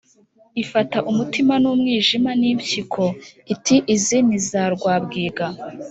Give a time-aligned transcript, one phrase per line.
[0.63, 3.03] Ifata umutima n umwijima n impyiko
[3.53, 5.45] iti Izi ni iza Rwabwiga